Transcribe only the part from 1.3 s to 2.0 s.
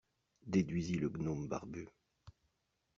barbu.